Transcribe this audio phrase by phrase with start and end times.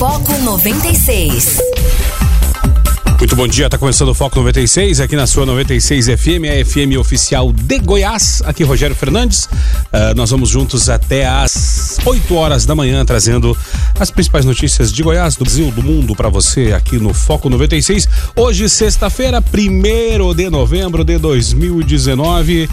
[0.00, 1.60] Foco 96.
[3.18, 6.98] Muito bom dia, tá começando o Foco 96 aqui na sua 96 FM, a FM
[6.98, 8.40] oficial de Goiás.
[8.46, 9.44] Aqui Rogério Fernandes.
[9.44, 13.54] Uh, nós vamos juntos até às 8 horas da manhã trazendo
[14.00, 18.08] as principais notícias de Goiás, do Brasil, do mundo para você aqui no Foco 96.
[18.34, 19.44] Hoje, sexta-feira, 1
[20.34, 22.64] de novembro de 2019.
[22.64, 22.68] Uh,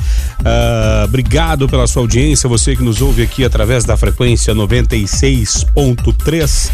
[0.46, 6.72] ah, obrigado pela sua audiência, você que nos ouve aqui através da frequência 96.3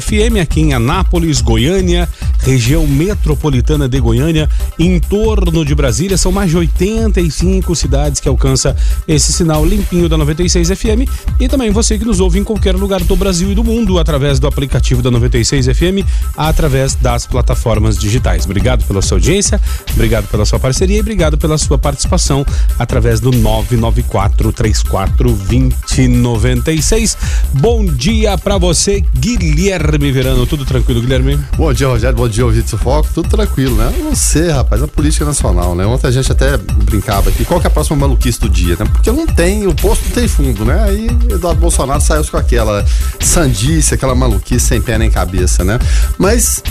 [0.00, 4.48] FM aqui em Anápolis, Goiânia, região metropolitana de Goiânia,
[4.78, 6.16] em torno de Brasília.
[6.16, 8.76] São mais de 85 cidades que alcança
[9.08, 11.10] esse sinal limpinho da 96 FM.
[11.40, 14.38] E também você que nos ouve em qualquer lugar do Brasil e do mundo através
[14.38, 16.06] do aplicativo da 96 FM,
[16.36, 18.44] através das plataformas digitais.
[18.44, 19.60] Obrigado pela sua audiência,
[19.92, 22.46] obrigado pela sua parceria e obrigado pela sua participação
[22.78, 27.16] através do 994 34 2096.
[27.54, 30.46] Bom dia para você, Guilherme Verano.
[30.46, 31.38] Tudo tranquilo, Guilherme?
[31.56, 32.16] Bom dia, Rogério.
[32.16, 33.92] Bom dia, ouvintes do Foco tudo tranquilo, né?
[34.10, 35.86] Você, rapaz, a política nacional, né?
[35.86, 38.84] Ontem a gente até brincava aqui, qual que é a próxima maluquice do dia, né?
[38.92, 40.84] Porque não tem, o posto não tem fundo, né?
[40.84, 42.84] Aí Eduardo Bolsonaro saiu com aquela
[43.20, 45.78] sandice, aquela maluquice sem pé nem cabeça, né?
[46.18, 46.62] Mas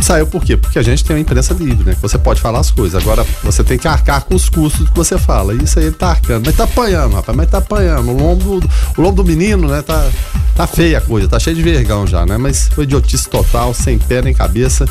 [0.00, 0.56] saiu por quê?
[0.56, 1.96] Porque a gente tem uma imprensa livre, né?
[2.02, 3.00] Você pode falar as coisas.
[3.00, 5.54] Agora, você tem que arcar com os custos que você fala.
[5.54, 6.46] Isso aí ele tá arcando.
[6.46, 8.10] Mas tá apanhando, rapaz, mas tá apanhando.
[8.10, 8.60] O lombo,
[8.96, 9.82] o lombo do menino, né?
[9.82, 10.08] Tá,
[10.54, 12.36] tá feia a coisa, tá cheio de vergão já, né?
[12.36, 14.84] Mas foi idiotice total, sem pé nem cabeça.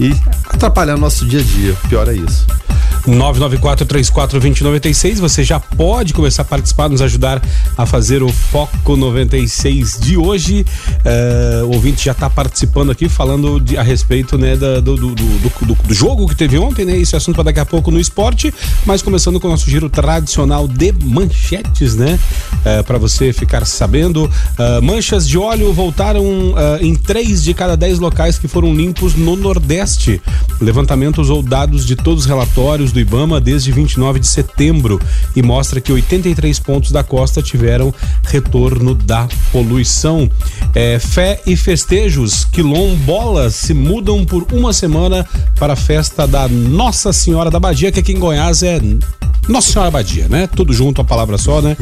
[0.00, 0.14] E
[0.48, 1.76] atrapalhando nosso dia a dia.
[1.88, 2.46] Pior é isso.
[3.06, 5.16] 994-34-2096.
[5.16, 7.40] Você já pode começar a participar, nos ajudar
[7.76, 10.64] a fazer o Foco 96 de hoje.
[11.24, 15.14] Uh, o ouvinte já está participando aqui, falando de, a respeito né, da, do, do,
[15.14, 16.96] do, do, jogo que teve ontem, né?
[16.96, 18.52] Esse assunto para daqui a pouco no esporte.
[18.84, 22.18] Mas começando com o nosso giro tradicional de manchetes, né?
[22.54, 24.24] Uh, para você ficar sabendo.
[24.24, 26.24] Uh, manchas de óleo voltaram
[26.80, 30.20] em três de cada dez locais que foram limpos no Nordeste.
[30.60, 35.00] Levantamentos ou dados de todos os relatórios do IBAMA desde 29 de setembro
[35.34, 37.92] e mostra que 83 pontos da costa tiveram
[38.24, 40.30] retorno da poluição.
[40.74, 45.26] É, fé e festejos, quilombolas se mudam por uma semana
[45.58, 48.80] para a festa da Nossa Senhora da Badia, que aqui em Goiás é
[49.48, 50.46] nossa Senhora Badia, né?
[50.46, 51.76] Tudo junto, a palavra só, né?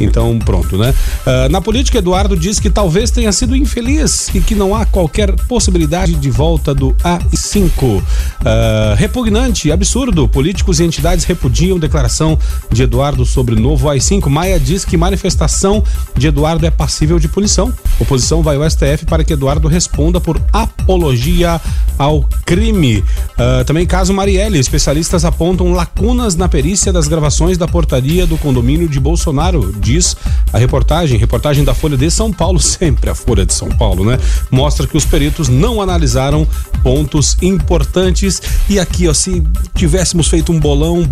[0.00, 0.94] Então, pronto, né?
[1.26, 5.34] Uh, na política, Eduardo diz que talvez tenha sido infeliz e que não há qualquer
[5.46, 7.82] possibilidade de volta do AI-5.
[7.82, 8.04] Uh,
[8.44, 10.28] ah, repugnante, absurdo.
[10.28, 12.38] Políticos e entidades repudiam declaração
[12.70, 14.28] de Eduardo sobre novo AI-5.
[14.28, 15.82] Maia diz que manifestação
[16.16, 17.74] de Eduardo é passível de punição.
[17.98, 21.60] Oposição vai ao STF para que Eduardo responda por apologia
[21.98, 22.98] ao crime.
[22.98, 28.88] Uh, também caso Marielle, especialistas apontam lacunas na perícia das gravações da portaria do condomínio
[28.88, 30.16] de Bolsonaro, diz
[30.52, 34.18] a reportagem, reportagem da Folha de São Paulo, sempre a Folha de São Paulo, né?
[34.50, 36.46] Mostra que os peritos não analisaram
[36.82, 39.42] pontos importantes e aqui, ó, se
[39.74, 41.04] tivéssemos feito um bolão,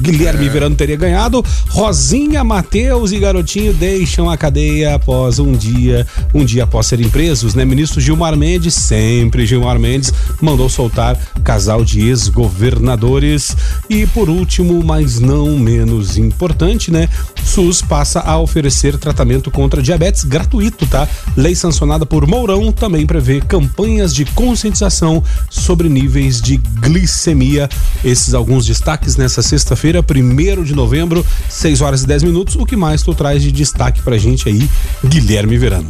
[0.00, 0.48] Guilherme é.
[0.48, 1.44] Verano teria ganhado.
[1.70, 7.54] Rosinha, Matheus e Garotinho deixam a cadeia após um dia, um dia após serem presos,
[7.54, 7.64] né?
[7.64, 13.56] Ministro Gilmar Mendes, sempre Gilmar Mendes, mandou soltar casal de ex-governadores.
[13.90, 17.08] E por último, mas não menos importante, né?
[17.44, 21.06] SUS passa a oferecer tratamento contra diabetes gratuito, tá?
[21.36, 27.68] Lei sancionada por Mourão também prevê campanhas de conscientização sobre níveis de glicemia.
[28.04, 30.02] Esses alguns destaques nessa sexta-feira quinta-feira,
[30.60, 32.56] 1 de novembro, 6 horas e 10 minutos.
[32.56, 34.68] O que mais tu traz de destaque pra gente aí,
[35.04, 35.88] Guilherme Verano?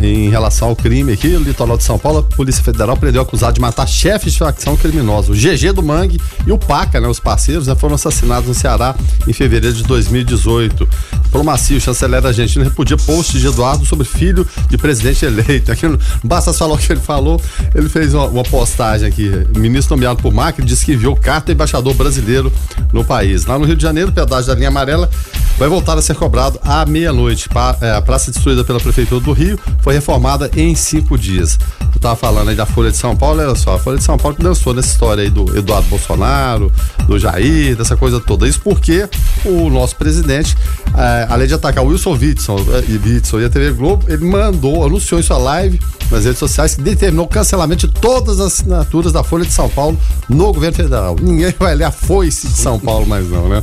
[0.00, 3.54] Em relação ao crime aqui, o litoral de São Paulo, a Polícia Federal prendeu acusado
[3.54, 5.32] de matar chefes de facção criminosa.
[5.32, 8.94] O GG do Mangue e o Paca, né, os parceiros, né, foram assassinados no Ceará
[9.26, 10.88] em fevereiro de 2018.
[11.24, 15.70] Diplomacia, o chanceler argentino repudia post de Eduardo sobre filho de presidente eleito.
[15.70, 17.40] Aqui não basta falar o que ele falou,
[17.74, 19.30] ele fez uma, uma postagem aqui.
[19.54, 22.52] O ministro nomeado por Macri disse que enviou carta ao embaixador brasileiro
[22.92, 23.44] no país.
[23.44, 25.10] Lá no Rio de Janeiro, o pedágio da linha amarela
[25.58, 27.48] vai voltar a ser cobrado à meia-noite.
[27.80, 31.58] É, a praça destruída pela Prefeitura do Rio foi reformada em cinco dias.
[31.98, 34.16] Eu tava falando aí da Folha de São Paulo, olha só, a Folha de São
[34.16, 36.72] Paulo que dançou nessa história aí do Eduardo Bolsonaro,
[37.08, 38.46] do Jair, dessa coisa toda.
[38.46, 39.08] Isso porque
[39.44, 40.56] o nosso presidente,
[40.96, 42.56] é, além de atacar o Wilson Witson,
[42.88, 45.80] e Witson e a TV Globo, ele mandou, anunciou em sua live
[46.10, 49.68] nas redes sociais que determinou o cancelamento de todas as assinaturas da Folha de São
[49.68, 49.98] Paulo
[50.28, 51.16] no governo federal.
[51.20, 53.62] Ninguém vai ler a foice de São Paulo mais não, né?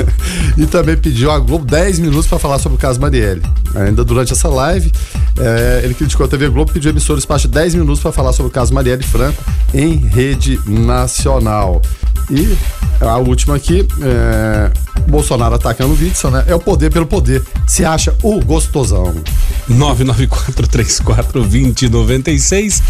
[0.56, 3.42] e também pediu a Globo 10 minutos para falar sobre o caso Marielle.
[3.74, 4.90] Ainda durante essa live,
[5.38, 8.32] é, ele criticou a TV Globo, pediu a emissora espaço de 10 minutos para falar
[8.32, 9.42] sobre o caso Marielle Franco
[9.74, 11.82] em rede nacional.
[12.30, 12.56] E
[13.00, 14.70] a última aqui, é,
[15.08, 16.44] Bolsonaro atacando o Witzel, né?
[16.46, 17.42] É o poder pelo poder.
[17.66, 19.14] Se acha o gostosão.
[19.68, 22.82] 99434 ouvinte 96.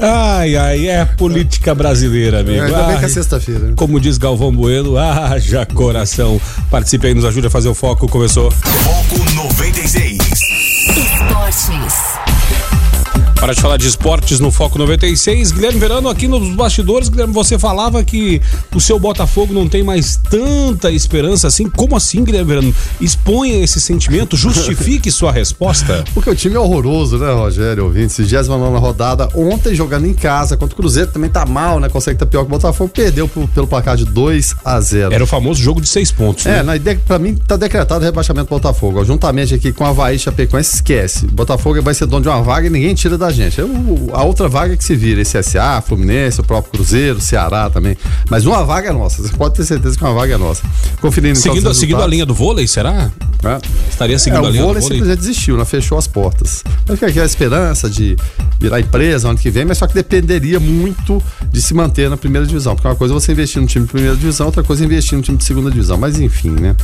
[0.00, 2.58] Ai, ai, é política brasileira, amigo.
[2.58, 3.72] É, ainda bem que é Ai, sexta-feira.
[3.76, 6.40] como diz Galvão Bueno, haja coração.
[6.70, 8.08] Participe aí, nos ajude a fazer o foco.
[8.08, 8.50] Começou.
[8.50, 10.18] Foco 96.
[10.88, 12.37] Esportes.
[13.40, 17.56] Para de falar de esportes no Foco 96, Guilherme Verano aqui nos bastidores, Guilherme, você
[17.56, 18.42] falava que
[18.74, 21.70] o seu Botafogo não tem mais tanta esperança assim.
[21.70, 22.74] Como assim, Guilherme Verano?
[23.00, 26.04] Exponha esse sentimento, justifique sua resposta.
[26.12, 27.84] Porque o time é horroroso, né, Rogério?
[27.84, 31.88] Ouvintes, 29 rodada, ontem jogando em casa contra o Cruzeiro, também tá mal, né?
[31.88, 35.22] Consegue estar pior que o Botafogo, perdeu pro- pelo placar de 2 a 0 Era
[35.22, 36.62] o famoso jogo de seis pontos, É, né?
[36.64, 38.98] na ideia, pra mim tá decretado o rebaixamento do Botafogo.
[39.00, 41.24] Ó, juntamente aqui com a Havaí Chapecoense, esquece.
[41.28, 43.60] Botafogo vai ser dono de uma vaga e ninguém tira da gente.
[43.60, 47.68] É o- a outra vaga que se vira, esse SA, Fluminense, o próprio Cruzeiro, Ceará
[47.70, 47.96] também.
[48.30, 50.62] Mas uma vaga é nossa, você pode ter certeza que uma vaga é nossa.
[51.00, 53.10] Conferindo então, Seguindo, seguindo a linha do vôlei, será?
[53.42, 53.58] né?
[53.88, 54.98] Estaria É, seguindo a o linha vôlei do vôlei?
[54.98, 55.64] simplesmente desistiu, né?
[55.64, 56.64] Fechou as portas.
[56.86, 58.16] Mas fica aqui a esperança de
[58.60, 61.22] virar empresa ano que vem, mas só que dependeria muito
[61.52, 62.74] de se manter na primeira divisão.
[62.74, 65.16] Porque uma coisa é você investir no time de primeira divisão, outra coisa é investir
[65.16, 65.96] no time de segunda divisão.
[65.96, 66.74] Mas enfim, né?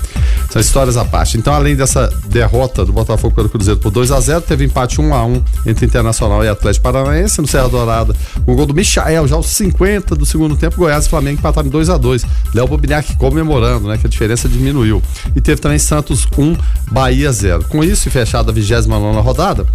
[0.50, 1.36] São histórias à parte.
[1.36, 5.12] Então, além dessa derrota do Botafogo pelo Cruzeiro por 2 a 0 teve empate 1
[5.12, 8.14] a 1 entre Internacional e Atlético Paranaense no Serra Dourada.
[8.46, 11.70] O gol do Michael, já aos 50 do segundo tempo, Goiás e Flamengo empataram em
[11.70, 13.98] 2 a 2 Léo Bobignac comemorando, né?
[13.98, 15.02] Que a diferença diminuiu.
[15.36, 16.56] E teve também Santos 1,
[16.90, 17.64] Bahia 0.
[17.64, 19.66] Com isso, e fechada a 29 rodada,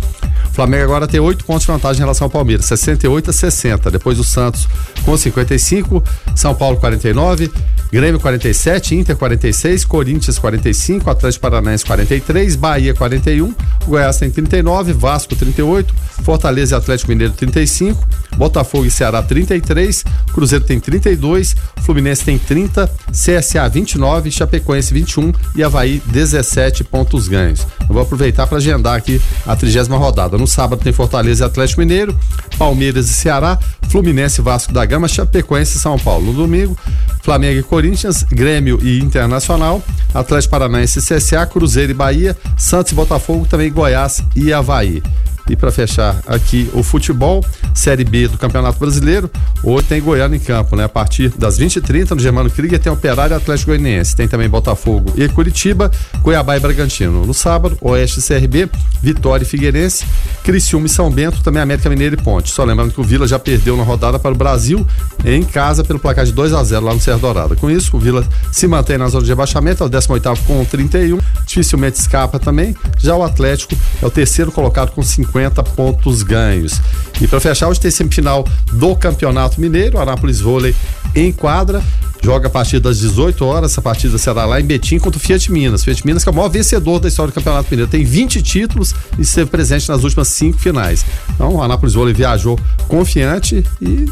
[0.59, 3.91] Flamengo agora tem 8 pontos de vantagem em relação ao Palmeiras, 68 a 60.
[3.91, 4.67] Depois o Santos
[5.05, 6.03] com 55,
[6.35, 7.49] São Paulo 49,
[7.89, 13.55] Grêmio 47, Inter 46, Corinthians 45, Atlético Paranaense 43, Bahia 41,
[13.87, 20.03] Goiás tem 39, Vasco 38, Fortaleza e Atlético Mineiro 35, Botafogo e Ceará 33,
[20.33, 27.65] Cruzeiro tem 32, Fluminense tem 30, CSA 29, Chapecoense 21 e Havaí 17 pontos ganhos.
[27.81, 30.37] Eu vou aproveitar para agendar aqui a trigésima rodada.
[30.37, 32.17] No sábado tem Fortaleza e Atlético Mineiro,
[32.57, 33.57] Palmeiras e Ceará,
[33.89, 36.27] Fluminense e Vasco da Gama, Chapecoense e São Paulo.
[36.27, 36.77] No domingo,
[37.23, 39.81] Flamengo e Corinthians, Grêmio e Internacional,
[40.13, 45.01] Atlético Paranaense e CSA, Cruzeiro e Bahia, Santos e Botafogo, também Goiás e Havaí.
[45.49, 47.43] E para fechar aqui o futebol,
[47.73, 49.31] Série B do Campeonato Brasileiro,
[49.63, 50.83] hoje tem Goiânia em campo, né?
[50.83, 54.15] A partir das 20h30 no Germano Krieger tem Operário Atlético Goianiense.
[54.15, 55.89] Tem também Botafogo e Curitiba,
[56.21, 57.25] Cuiabá e Bragantino.
[57.25, 58.69] No sábado, Oeste CRB,
[59.01, 60.05] Vitória e Figueirense,
[60.43, 62.51] Criciúma e São Bento, também América Mineiro e Ponte.
[62.51, 64.85] Só lembrando que o Vila já perdeu na rodada para o Brasil
[65.25, 67.55] em casa pelo placar de 2 a 0 lá no Serra Dourada.
[67.55, 71.17] Com isso, o Vila se mantém na zona de rebaixamento, é o 18º com 31,
[71.47, 72.75] dificilmente escapa também.
[72.99, 75.38] Já o Atlético é o terceiro colocado com 50
[75.75, 76.81] pontos ganhos.
[77.21, 80.75] E para fechar, hoje tem semifinal do Campeonato Mineiro, Anápolis Vôlei
[81.15, 81.81] em quadra.
[82.21, 83.71] Joga a partir das 18 horas.
[83.71, 85.83] Essa partida será lá em Betim contra o Fiat Minas.
[85.83, 87.89] Fiat Minas que é o maior vencedor da história do Campeonato Mineiro.
[87.89, 91.05] Tem 20 títulos e esteve presente nas últimas cinco finais.
[91.29, 94.05] Então, o Anápolis Vôlei viajou confiante e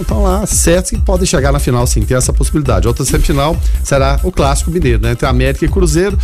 [0.00, 2.02] estão lá certos que podem chegar na final, sim.
[2.02, 2.86] Tem essa possibilidade.
[2.86, 5.12] Outra semifinal será o Clássico Mineiro, né?
[5.12, 6.18] Entre América e Cruzeiro.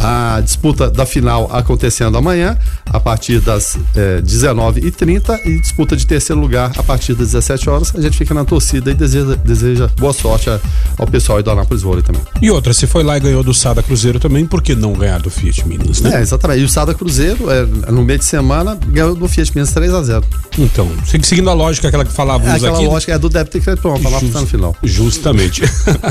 [0.00, 6.40] A disputa da final acontecendo amanhã, a partir das eh, 19h30 e disputa de terceiro
[6.40, 7.92] lugar a partir das 17 horas.
[7.94, 10.50] A gente fica na torcida e deseja, deseja boa sorte
[10.98, 12.20] ao pessoal aí do Anápolis Vôlei também.
[12.42, 15.20] E outra, se foi lá e ganhou do Sada Cruzeiro também, por que não ganhar
[15.20, 16.16] do Fiat Minas, né?
[16.18, 16.60] É, exatamente.
[16.60, 20.02] E o Sada Cruzeiro, é, no meio de semana, ganhou do Fiat Minas 3 a
[20.02, 20.24] 0
[20.58, 22.86] Então, se- seguindo a lógica aquela que É, falávamos aquela aqui.
[22.96, 24.76] Lógica é do débito e crédito lá Just- tá no final.
[24.82, 25.62] Justamente.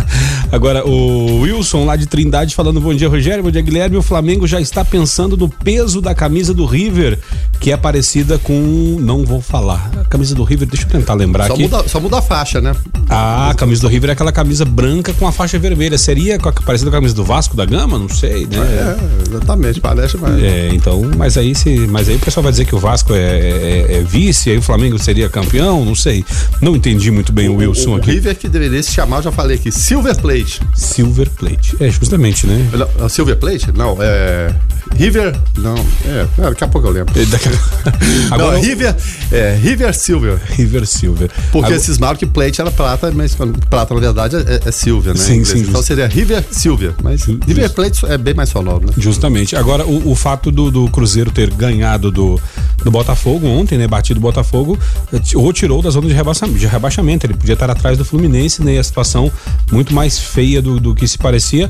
[0.52, 3.98] Agora, o Wilson lá de Trindade falando bom dia, Rogério, bom dia, Guilherme.
[3.98, 7.20] O Flamengo já está pensando no peso da camisa do River,
[7.60, 8.98] que é parecida com.
[9.00, 9.92] Não vou falar.
[10.00, 11.64] A camisa do River, deixa eu tentar lembrar Só aqui.
[11.64, 12.74] muda, só muda a faixa, né?
[13.10, 15.98] Ah, a camisa do River é aquela camisa branca com a faixa vermelha.
[15.98, 17.98] Seria parecida com a camisa do Vasco da Gama?
[17.98, 18.58] Não sei, né?
[18.58, 20.42] É, exatamente, parece, mas.
[20.42, 23.18] É, então, mas aí se, mas aí o pessoal vai dizer que o Vasco é,
[23.20, 26.24] é- é vice, aí o Flamengo seria campeão, não sei.
[26.62, 28.12] Não entendi muito bem o, Wilson o aqui.
[28.12, 30.62] River que deveria se chamar, eu já falei aqui, Silver Plate.
[30.76, 31.76] Silver Plate.
[31.80, 32.68] É, justamente, né?
[33.00, 33.72] Não, Silver Plate?
[33.76, 34.54] Não, é.
[34.96, 35.36] River.
[35.58, 36.28] Não, é.
[36.38, 37.14] é, Daqui a pouco eu lembro.
[37.20, 37.26] É,
[38.34, 38.96] Agora, não, River.
[39.32, 40.40] É, River Silver.
[40.52, 41.30] River Silver.
[41.52, 43.36] Porque Agora- cismaram que plate era prata, mas
[43.70, 45.20] prata na verdade é, é silver, né?
[45.20, 46.94] Sim, sim, Então seria River Silver.
[47.04, 48.94] Mas River Plate é bem mais sonoro, né?
[48.98, 49.56] Justamente.
[49.56, 52.40] Agora, o, o fato do, do Cruzeiro ter ganhado do,
[52.84, 53.88] do Botafogo ontem, né?
[53.88, 54.78] Batido o Botafogo,
[55.14, 57.26] eh, o tirou da zona de rebaixamento, de rebaixamento.
[57.26, 58.76] Ele podia estar atrás do Fluminense, né?
[58.76, 59.32] E a situação
[59.72, 61.70] muito mais feia do, do que se parecia.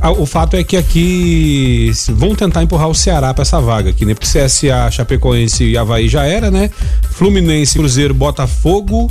[0.00, 4.04] Ah, O fato é que aqui vão tentar empurrar o Ceará para essa vaga aqui,
[4.04, 4.14] né?
[4.14, 6.70] Porque CSA, Chapecoense e Havaí já era, né?
[7.10, 9.10] Fluminense, Cruzeiro, Botafogo.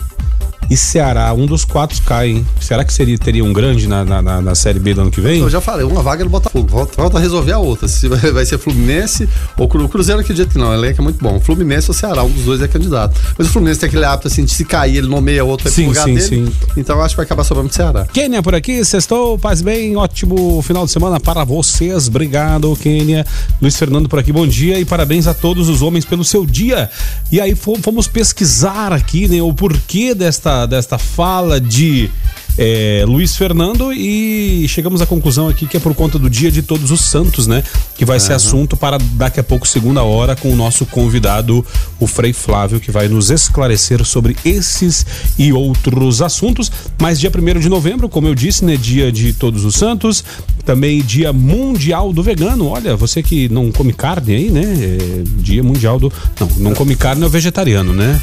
[0.70, 1.34] E Ceará.
[1.34, 2.46] Um dos quatro cai, hein?
[2.60, 5.40] Será que seria, teria um grande na, na, na Série B do ano que vem?
[5.40, 6.68] Eu já falei, uma vaga no Botafogo.
[6.68, 7.88] Volta, volta a resolver a outra.
[7.88, 10.70] Se vai, vai ser Fluminense ou Cru- o Cruzeiro, acredito que não.
[10.70, 11.40] O elenco é muito bom.
[11.40, 13.20] Fluminense ou Ceará, um dos dois é candidato.
[13.38, 15.84] Mas o Fluminense tem aquele hábito assim de se cair, ele nomeia outro vai Sim,
[15.84, 16.48] pro lugar sim, dele.
[16.48, 16.54] sim.
[16.76, 18.06] Então eu acho que vai acabar sobrando pro Ceará.
[18.12, 23.26] Kênia por aqui, sextou, paz bem, ótimo final de semana para vocês, obrigado Kênia.
[23.62, 26.90] Luiz Fernando por aqui, bom dia e parabéns a todos os homens pelo seu dia.
[27.32, 32.10] E aí fo- fomos pesquisar aqui, né, o porquê desta, desta fala de
[32.58, 36.64] é, Luiz Fernando e chegamos à conclusão aqui que é por conta do dia de
[36.64, 37.64] todos os santos, né,
[37.96, 41.64] que vai ser assunto para daqui a pouco, segunda hora, com o nosso convidado,
[42.00, 45.06] o Frei Flávio, que vai nos esclarecer sobre esses
[45.38, 46.72] e outros assuntos.
[47.00, 48.76] Mas dia 1 de novembro, como eu disse, né?
[48.76, 50.24] Dia de Todos os Santos,
[50.66, 52.68] também dia mundial do vegano.
[52.68, 54.64] Olha, você que não come carne aí, né?
[54.64, 56.12] é dia mundial do.
[56.40, 58.20] Não, não come carne é o vegetariano, né?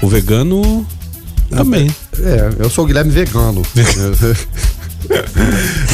[0.00, 0.86] O vegano
[1.52, 1.94] também.
[2.18, 3.62] É, eu sou o Guilherme Vegano.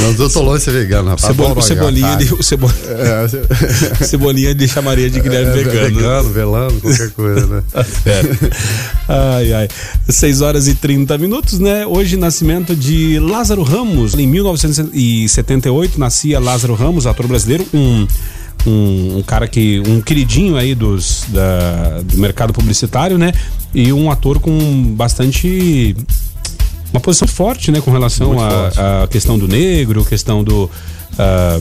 [0.00, 1.26] não, eu tô longe de ser vegano, rapaz.
[1.28, 3.26] Cebo- Adoro o Cebolinha, ele, o Cebo- É,
[4.04, 5.94] Cebolinha ele chamaria de Guilherme é, Vegano.
[5.96, 7.62] vegano, velando, qualquer coisa, né?
[8.04, 8.50] Certo.
[9.08, 9.68] ai, ai.
[10.08, 11.86] 6 horas e 30 minutos, né?
[11.86, 14.14] Hoje, nascimento de Lázaro Ramos.
[14.14, 18.06] Em 1978, nascia Lázaro Ramos, ator brasileiro, um.
[18.66, 19.80] Um, um cara que.
[19.86, 23.32] um queridinho aí dos, da- do mercado publicitário, né?
[23.74, 24.58] E um ator com
[24.94, 25.94] bastante.
[26.92, 27.80] uma posição forte, né?
[27.80, 30.70] Com relação à questão do negro, questão do.
[31.18, 31.60] ah,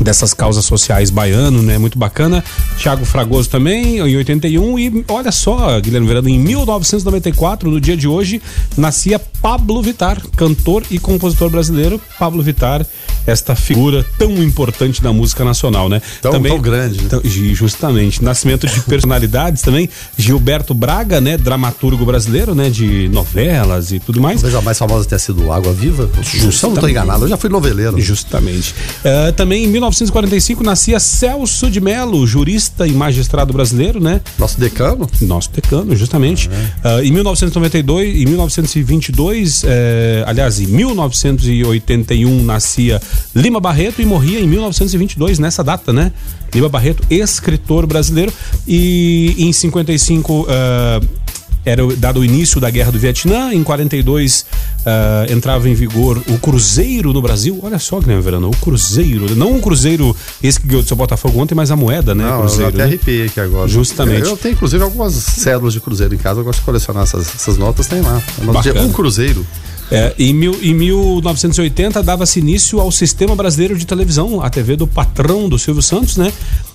[0.00, 1.78] dessas causas sociais baiano, né?
[1.78, 2.42] Muito bacana.
[2.78, 4.78] Thiago Fragoso também, em 81.
[4.78, 8.40] E olha só, Guilherme Verano, em 1994, no dia de hoje,
[8.76, 12.00] nascia Pablo Vittar, cantor e compositor brasileiro.
[12.18, 12.84] Pablo Vittar,
[13.26, 16.00] esta figura tão importante da música nacional, né?
[16.22, 17.20] Tão- tão grande, né?
[17.24, 18.22] Justamente.
[18.22, 19.88] Nascimento de personalidades também.
[20.16, 21.36] Gilberto Braga, né?
[21.36, 22.70] Dramaturgo brasileiro, né?
[22.70, 24.40] De novelas e tudo mais.
[24.40, 26.08] Talvez a mais famosa tenha sido Água Viva.
[26.24, 26.90] Se eu não Justamente.
[26.90, 28.00] enganado, eu já fui noveleiro.
[28.00, 28.74] Justamente.
[29.04, 34.20] Eh, também em 1945 nascia Celso de Mello, jurista e magistrado brasileiro, né?
[34.38, 36.50] Nosso decano, Nosso decano, justamente.
[36.84, 43.00] Ah, em 1992, em 1922, eh, aliás, em 1981 nascia
[43.34, 46.12] Lima Barreto e morria em 1922 nessa data, né?
[46.54, 48.32] Lima Barreto, escritor brasileiro.
[48.66, 51.00] E em 55 ah,
[51.68, 53.52] era dado o início da Guerra do Vietnã.
[53.52, 54.46] Em 42
[54.86, 57.60] ah, entrava em vigor o Cruzeiro no Brasil.
[57.62, 59.36] Olha só, Guilherme Verano, o Cruzeiro.
[59.36, 62.24] Não o Cruzeiro, esse que ganhou do seu Botafogo ontem, mas a moeda, né?
[62.24, 62.68] Não, eu Cruzeiro.
[62.68, 62.84] até né?
[62.84, 63.68] arrepiei aqui agora.
[63.68, 64.26] Justamente.
[64.26, 66.40] Eu tenho, inclusive, algumas cédulas de cruzeiro em casa.
[66.40, 68.22] Eu gosto de colecionar essas, essas notas, tem lá.
[68.82, 69.46] Um cruzeiro.
[69.90, 74.86] É, em, mil, em 1980 dava-se início ao Sistema Brasileiro de Televisão, a TV do
[74.86, 76.32] patrão do Silvio Santos, né?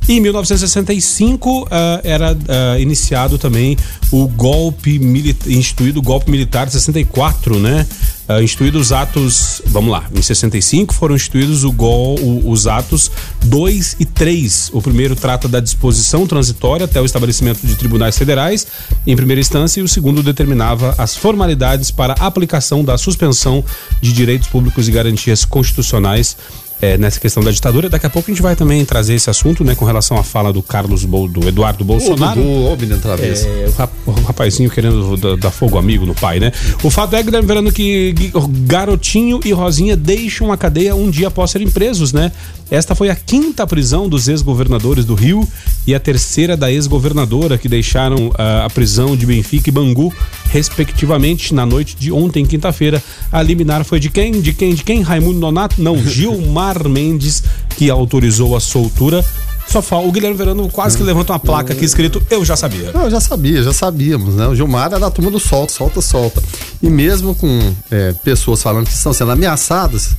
[0.08, 3.78] E em 1965 ah, era ah, iniciado também
[4.12, 5.00] o golpe
[5.48, 7.86] instituído o golpe militar de 64, né?
[8.28, 13.12] Ah, instituídos os atos, vamos lá, em 65 foram instituídos o gol, o- os atos
[13.44, 14.70] 2 e 3.
[14.72, 18.66] O primeiro trata da disposição transitória até o estabelecimento de tribunais federais,
[19.06, 23.64] em primeira instância, e o segundo determinava as formalidades para aplicação da suspensão
[24.02, 26.38] de direitos públicos e garantias constitucionais
[26.82, 27.90] é, nessa questão da ditadura.
[27.90, 30.52] Daqui a pouco a gente vai também trazer esse assunto, né, com relação à fala
[30.52, 32.42] do Carlos Bol, do Eduardo O Bolsonaro.
[32.42, 33.48] Dudu, ô menino travessa.
[33.48, 36.52] É, o, rap- o rapazinho querendo da- dar fogo amigo no pai, né?
[36.84, 38.32] O fato é, Guilherme Verano, que Gui-
[38.66, 42.32] Garotinho e Rosinha deixam a cadeia um dia após serem presos, né?
[42.72, 45.48] Esta foi a quinta prisão dos ex-governadores do Rio
[45.86, 50.12] e a terceira da ex-governadora que deixaram ah, a prisão de Benfica e Bangu,
[50.50, 53.04] respectivamente, na noite de ontem, quinta-feira.
[53.32, 54.42] A liminar foi de quem?
[54.42, 54.74] De quem?
[54.74, 55.02] De quem?
[55.02, 55.82] Raimundo Nonato?
[55.82, 57.44] Não, Gilmar Mendes,
[57.76, 59.24] que autorizou a soltura.
[59.68, 60.08] Só falta.
[60.08, 62.92] O Guilherme Verano quase que levanta uma placa aqui escrito Eu já sabia.
[62.92, 64.48] Não, eu já sabia, já sabíamos, né?
[64.48, 66.44] O Gilmar era da turma do solta, solta, solta.
[66.82, 70.16] E mesmo com é, pessoas falando que estão sendo ameaçadas,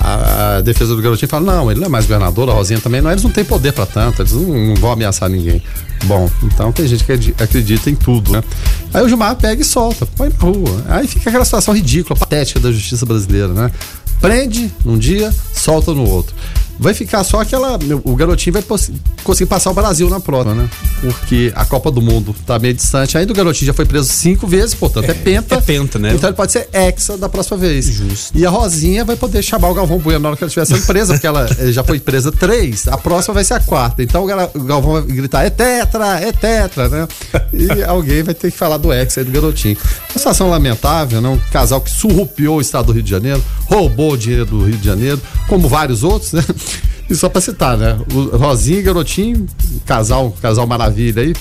[0.00, 3.10] a, defesa do garotinho fala: não, ele não é mais governador, a Rosinha também não,
[3.10, 5.62] eles não têm poder pra tanto, eles não, não vão ameaçar ninguém.
[6.04, 8.42] Bom, então tem gente que acredi- acredita em tudo, né?
[8.94, 10.84] Aí o Gilmar pega e solta, põe na rua.
[10.88, 13.70] Aí fica aquela situação ridícula, patética da justiça brasileira, né?
[14.20, 16.34] Prende num dia, solta no outro.
[16.78, 17.78] Vai ficar só aquela.
[18.04, 18.62] O garotinho vai
[19.24, 20.68] conseguir passar o Brasil na prova, né?
[21.00, 23.18] Porque a Copa do Mundo tá meio distante.
[23.18, 25.56] Ainda o garotinho já foi preso cinco vezes, portanto é, penta.
[25.56, 26.12] é penta, né?
[26.14, 27.86] Então ele pode ser hexa da próxima vez.
[27.86, 28.36] Justo.
[28.38, 30.86] E a Rosinha vai poder chamar o Galvão Bueno na hora que ela estiver sendo
[30.86, 34.02] presa, porque ela eh, já foi presa três, a próxima vai ser a quarta.
[34.02, 37.08] Então o Gal- o Galvão vai gritar: é tetra, é tetra, né?
[37.52, 39.76] E alguém vai ter que falar do ex aí do garotinho.
[40.10, 41.28] Uma situação lamentável, né?
[41.28, 44.76] Um casal que surrupiou o estado do Rio de Janeiro, roubou o dinheiro do Rio
[44.76, 46.44] de Janeiro, como vários outros, né?
[47.08, 47.98] E só pra citar, né?
[48.12, 49.46] O Rosinha e Garotinho,
[49.86, 51.34] casal, casal maravilha aí,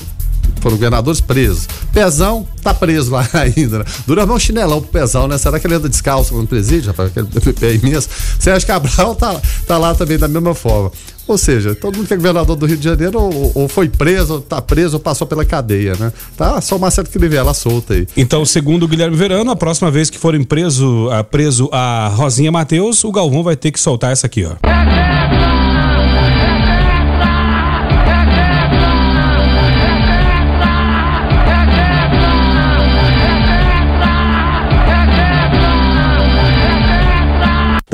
[0.61, 1.67] foram governadores presos.
[1.91, 3.79] Pezão tá preso lá ainda.
[3.79, 3.85] Né?
[4.05, 5.37] Durão um chinelão pro Pezão, né?
[5.37, 7.09] Será que ele anda descalço no presídio, rapaz?
[7.09, 8.09] Aquele pé imenso.
[8.39, 10.91] Sérgio Cabral tá, tá lá também da mesma forma.
[11.27, 14.35] Ou seja, todo mundo que é governador do Rio de Janeiro ou, ou foi preso,
[14.35, 16.13] ou tá preso, ou passou pela cadeia, né?
[16.37, 18.07] Tá só o Marcelo Crivella solta aí.
[18.15, 22.51] Então, segundo o Guilherme Verano, a próxima vez que forem preso, a, preso a Rosinha
[22.51, 25.46] Matheus, o Galvão vai ter que soltar essa aqui, ó.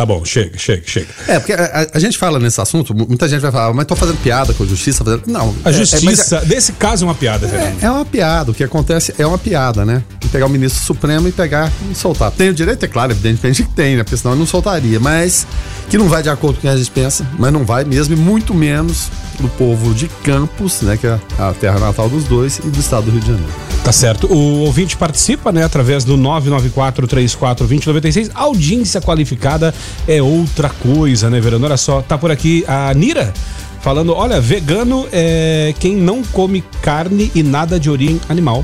[0.04, 1.08] Tá bom, chega, chega, chega.
[1.30, 4.22] É, porque a, a, gente fala nesse assunto, muita gente vai falar, mas tô fazendo
[4.22, 5.02] piada com a justiça.
[5.02, 5.24] Fazendo...
[5.28, 5.56] Não.
[5.64, 7.48] A é, é justiça, é, desse caso é uma piada.
[7.48, 10.04] É, é, uma piada, o que acontece é uma piada, né?
[10.30, 12.32] pegar o ministro supremo e pegar e soltar.
[12.32, 14.04] Tem o direito, é claro, evidentemente que tem, né?
[14.04, 15.48] Porque senão eu não soltaria, mas
[15.90, 18.14] que não vai de acordo com o que a gente pensa, mas não vai mesmo,
[18.14, 20.98] e muito menos do povo de Campos, né?
[20.98, 23.73] Que é a terra natal dos dois, e do estado do Rio de Janeiro.
[23.84, 24.34] Tá certo.
[24.34, 28.32] O ouvinte participa, né, através do 994-34-2096.
[28.34, 29.76] Audiência qualificada
[30.08, 31.66] é outra coisa, né, Verano?
[31.66, 33.34] Olha só, tá por aqui a Nira
[33.82, 38.64] falando: olha, vegano é quem não come carne e nada de origem animal.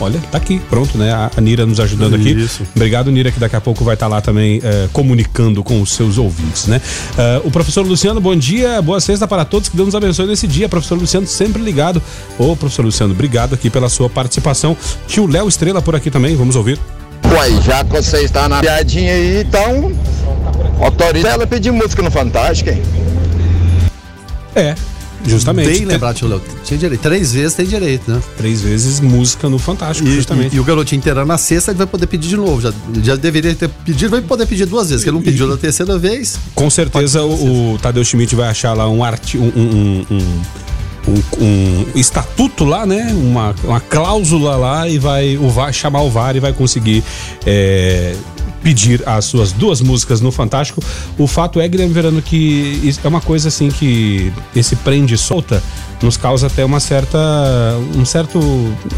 [0.00, 1.12] Olha, tá aqui, pronto, né?
[1.12, 2.30] A Nira nos ajudando aqui.
[2.30, 2.62] Isso.
[2.74, 5.92] Obrigado, Nira, que daqui a pouco vai estar tá lá também é, comunicando com os
[5.92, 6.80] seus ouvintes, né?
[7.14, 10.46] Uh, o professor Luciano, bom dia, boa sexta para todos, que Deus nos abençoe nesse
[10.46, 10.68] dia.
[10.68, 12.00] Professor Luciano, sempre ligado.
[12.38, 14.76] Ô, professor Luciano, obrigado aqui pela sua participação.
[15.08, 16.78] Tio Léo Estrela por aqui também, vamos ouvir.
[17.34, 19.92] Uai, já que você está na piadinha aí, então
[20.80, 22.80] autoriza ela pedir música no Fantástico, hein?
[24.54, 24.74] É,
[25.26, 25.68] Justamente.
[25.68, 26.40] Bem lembrado, tio Léo.
[26.64, 27.00] Tinha direito.
[27.00, 28.20] Três vezes tem direito, né?
[28.36, 30.54] Três vezes música no Fantástico, e, justamente.
[30.54, 32.60] E, e, o garotinho inteirando na sexta, ele vai poder pedir de novo.
[32.60, 32.72] Já,
[33.02, 35.98] já deveria ter pedido, vai poder pedir duas vezes, que ele não pediu na terceira
[35.98, 36.38] vez.
[36.54, 39.44] Com certeza o, o Tadeu Schmidt vai achar lá um artigo.
[39.44, 40.42] um, um, um
[41.08, 43.10] um, um, estatuto lá, né?
[43.12, 47.02] Uma, uma cláusula lá e vai o VAR, chamar o VAR e vai conseguir
[47.46, 48.14] é,
[48.62, 50.82] pedir as suas duas músicas no Fantástico.
[51.16, 55.62] O fato é, Guilherme Verano, que é uma coisa assim que esse prende e solta
[56.02, 57.18] nos causa até uma certa
[57.96, 58.38] um certo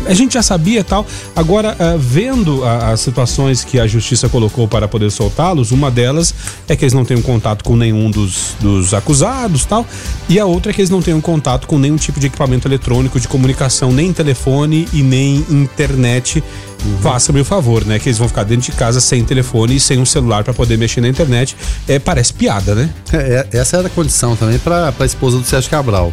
[0.07, 4.87] a gente já sabia tal agora uh, vendo as situações que a justiça colocou para
[4.87, 6.34] poder soltá-los uma delas
[6.69, 9.87] é que eles não tenham contato com nenhum dos, dos acusados tal
[10.28, 13.19] e a outra é que eles não tenham contato com nenhum tipo de equipamento eletrônico
[13.19, 16.43] de comunicação nem telefone e nem internet
[16.84, 16.99] Uhum.
[16.99, 17.99] Faça-me o favor, né?
[17.99, 20.78] Que eles vão ficar dentro de casa sem telefone e sem um celular para poder
[20.78, 21.56] mexer na internet.
[21.86, 22.90] É, parece piada, né?
[23.12, 26.12] É, é essa era a condição também para a esposa do Sérgio Cabral.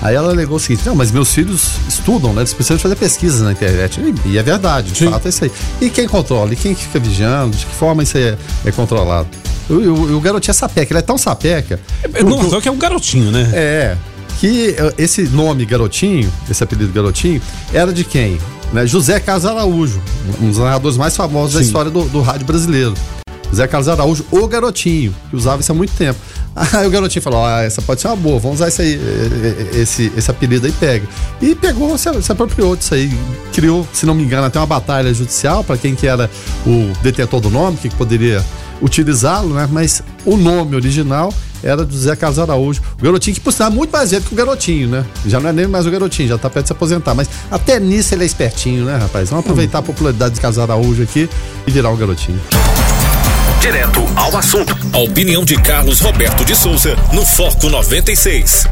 [0.00, 2.42] Aí ela alegou o seguinte: não, mas meus filhos estudam, né?
[2.42, 4.00] Eles precisam fazer pesquisas na internet.
[4.00, 5.10] E, e é verdade, de Sim.
[5.10, 5.52] fato é isso aí.
[5.80, 6.52] E quem controla?
[6.52, 7.56] E quem fica vigiando?
[7.56, 9.28] De que forma isso é, é controlado?
[9.68, 11.78] O, o, o, garotinho é sapeca, ele é tão sapeca.
[12.02, 13.50] É, não, só que é um garotinho, né?
[13.52, 13.96] É.
[14.40, 18.38] Que eh, esse nome garotinho, esse apelido garotinho, era de quem?
[18.72, 18.86] Né?
[18.86, 20.00] José Carlos Araújo,
[20.40, 21.58] um dos narradores mais famosos Sim.
[21.58, 22.94] da história do, do rádio brasileiro.
[23.50, 26.18] José Carlos Araújo, o garotinho, que usava isso há muito tempo.
[26.54, 29.00] Aí o garotinho falou: Ah, essa pode ser uma boa, vamos usar esse, aí,
[29.74, 31.06] esse, esse apelido aí, pega.
[31.40, 33.10] E pegou, se, se apropriou disso aí,
[33.52, 36.28] criou, se não me engano, até uma batalha judicial para quem que era
[36.66, 38.44] o detentor do nome, que poderia
[38.82, 39.68] utilizá-lo, né?
[39.70, 42.80] Mas o nome original era do Zé Carlos Araújo.
[42.98, 45.04] O garotinho que, por sinal, é muito mais velho que o garotinho, né?
[45.26, 47.14] Já não é nem mais o garotinho, já tá perto de se aposentar.
[47.14, 49.30] Mas até nisso ele é espertinho, né, rapaz?
[49.30, 51.28] Vamos aproveitar a popularidade de Carlos Araújo aqui
[51.66, 52.40] e virar um garotinho.
[53.60, 54.76] Direto ao assunto.
[54.92, 58.66] A opinião de Carlos Roberto de Souza no Foco 96.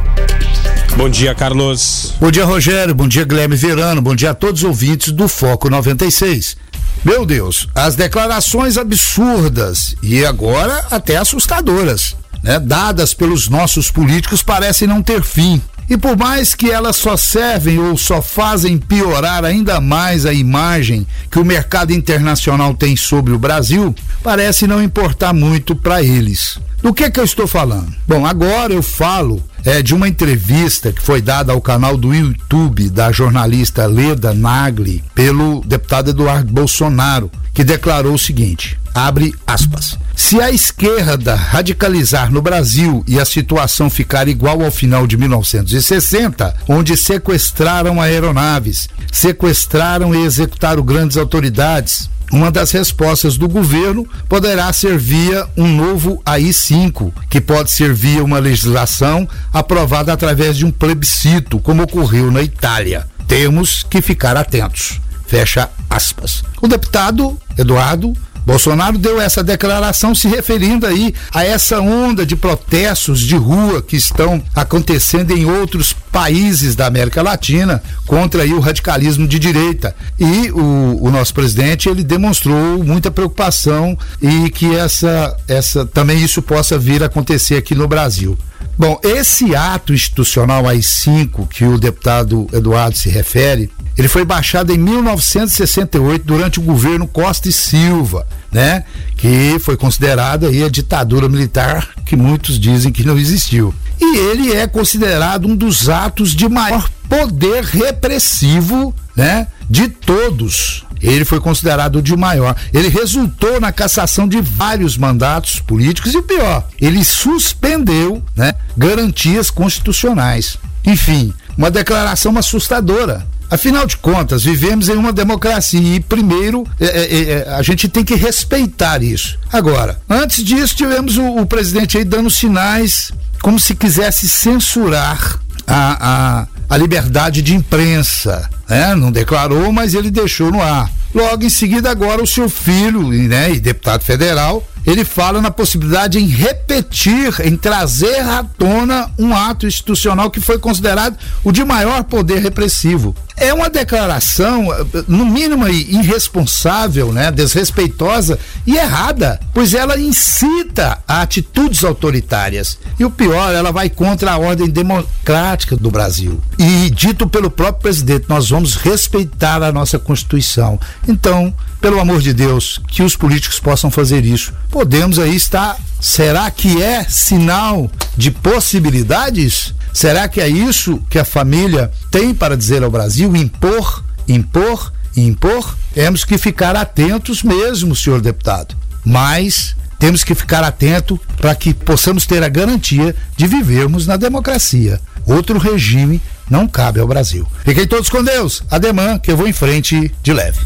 [0.96, 2.14] Bom dia, Carlos.
[2.20, 2.94] Bom dia, Rogério.
[2.94, 4.00] Bom dia, Guilherme Verano.
[4.00, 6.56] Bom dia a todos os ouvintes do Foco 96.
[7.04, 14.86] Meu Deus, as declarações absurdas e agora até assustadoras né, dadas pelos nossos políticos parecem
[14.88, 15.60] não ter fim.
[15.88, 21.06] E por mais que elas só servem ou só fazem piorar ainda mais a imagem
[21.30, 26.58] que o mercado internacional tem sobre o Brasil, parece não importar muito para eles.
[26.82, 27.94] Do que que eu estou falando?
[28.06, 32.90] Bom, agora eu falo é, de uma entrevista que foi dada ao canal do YouTube
[32.90, 39.98] da jornalista Leda Nagli pelo deputado Eduardo Bolsonaro, que declarou o seguinte: abre aspas.
[40.14, 46.56] Se a esquerda radicalizar no Brasil e a situação ficar igual ao final de 1960,
[46.66, 54.96] onde sequestraram aeronaves, sequestraram e executaram grandes autoridades, uma das respostas do governo poderá ser
[54.98, 61.60] via um novo AI-5, que pode ser via uma legislação aprovada através de um plebiscito,
[61.60, 63.06] como ocorreu na Itália.
[63.28, 65.00] Temos que ficar atentos.
[65.26, 66.42] Fecha aspas.
[66.62, 73.18] O deputado Eduardo Bolsonaro deu essa declaração se referindo aí a essa onda de protestos
[73.18, 79.28] de rua que estão acontecendo em outros países da América Latina contra aí, o radicalismo
[79.28, 79.94] de direita.
[80.18, 86.40] E o, o nosso presidente ele demonstrou muita preocupação e que essa, essa também isso
[86.40, 88.34] possa vir a acontecer aqui no Brasil.
[88.78, 94.78] Bom, esse ato institucional AI-5 que o deputado Eduardo se refere, ele foi baixado em
[94.78, 98.84] 1968 durante o governo Costa e Silva, né?
[99.18, 103.74] Que foi considerado aí a ditadura militar que muitos dizem que não existiu.
[104.00, 109.46] E ele é considerado um dos atos de maior poder repressivo, né?
[109.68, 110.84] De todos.
[111.00, 112.56] Ele foi considerado o de maior.
[112.72, 120.56] Ele resultou na cassação de vários mandatos políticos e pior, ele suspendeu, né, garantias constitucionais.
[120.84, 123.26] Enfim, uma declaração assustadora.
[123.50, 128.04] Afinal de contas, vivemos em uma democracia e, primeiro, é, é, é, a gente tem
[128.04, 129.38] que respeitar isso.
[129.52, 136.40] Agora, antes disso, tivemos o, o presidente aí dando sinais como se quisesse censurar a,
[136.40, 138.48] a, a liberdade de imprensa.
[138.68, 138.94] Né?
[138.94, 140.90] Não declarou, mas ele deixou no ar.
[141.14, 146.18] Logo em seguida, agora, o seu filho, né, e deputado federal, ele fala na possibilidade
[146.18, 152.04] em repetir, em trazer à tona um ato institucional que foi considerado o de maior
[152.04, 153.14] poder repressivo.
[153.36, 154.68] É uma declaração,
[155.06, 162.78] no mínimo irresponsável, né, desrespeitosa e errada, pois ela incita a atitudes autoritárias.
[162.98, 166.40] E o pior, ela vai contra a ordem democrática do Brasil.
[166.58, 170.80] E dito pelo próprio presidente, nós vamos respeitar a nossa Constituição.
[171.06, 174.52] Então, pelo amor de Deus, que os políticos possam fazer isso.
[174.70, 175.78] Podemos aí estar.
[176.00, 179.74] Será que é sinal de possibilidades?
[179.92, 183.34] Será que é isso que a família tem para dizer ao Brasil?
[183.36, 185.76] Impor, impor, impor?
[185.94, 188.76] Temos que ficar atentos mesmo, senhor deputado.
[189.04, 195.00] Mas temos que ficar atento para que possamos ter a garantia de vivermos na democracia.
[195.24, 197.46] Outro regime não cabe ao Brasil.
[197.64, 198.62] Fiquem todos com Deus.
[198.70, 200.60] Ademã, que eu vou em frente de leve.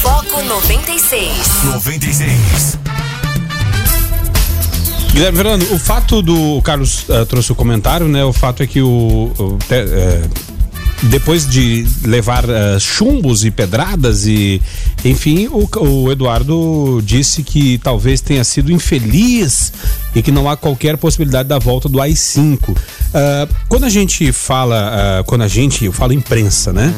[0.00, 1.30] Foco 96.
[1.64, 3.01] 96.
[5.12, 6.56] Guilherme Verano, o fato do.
[6.56, 8.24] O Carlos uh, trouxe o comentário, né?
[8.24, 9.30] O fato é que o.
[9.38, 10.52] o te, uh,
[11.02, 14.62] depois de levar uh, chumbos e pedradas e
[15.04, 19.72] enfim o, o, Eduardo disse que talvez tenha sido infeliz
[20.14, 22.76] e que não há qualquer possibilidade da volta do AI-5 uh,
[23.68, 26.94] quando a gente fala quando a gente eu falo imprensa né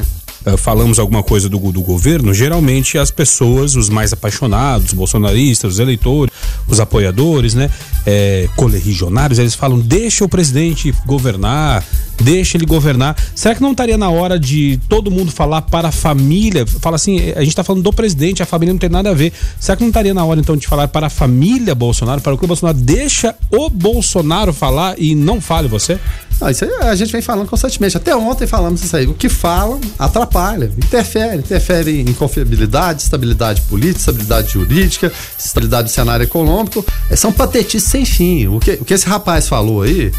[0.46, 5.74] Uh, falamos alguma coisa do, do governo, geralmente as pessoas, os mais apaixonados, os bolsonaristas,
[5.74, 6.32] os eleitores,
[6.68, 7.70] os apoiadores, né,
[8.06, 11.84] é, colegionários, eles falam: deixa o presidente governar,
[12.20, 13.16] deixa ele governar.
[13.34, 16.66] Será que não estaria na hora de todo mundo falar para a família?
[16.66, 19.32] Fala assim, a gente está falando do presidente, a família não tem nada a ver.
[19.58, 22.44] Será que não estaria na hora então de falar para a família Bolsonaro, para o
[22.44, 25.98] o Bolsonaro deixa o Bolsonaro falar e não fale você?
[26.40, 27.96] Não, isso a gente vem falando constantemente.
[27.96, 29.06] Até ontem falamos isso aí.
[29.06, 30.33] O que falam atrapalha,
[30.76, 31.38] interfere.
[31.38, 36.84] Interfere em confiabilidade, estabilidade política, estabilidade jurídica, estabilidade do cenário econômico.
[37.10, 38.48] É, são patetices sem fim.
[38.48, 40.12] O que, o que esse rapaz falou aí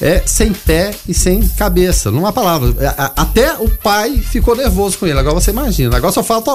[0.00, 2.10] é sem pé e sem cabeça.
[2.10, 2.74] Numa palavra.
[2.78, 5.18] É, até o pai ficou nervoso com ele.
[5.18, 5.96] Agora você imagina.
[5.96, 6.50] Agora só falta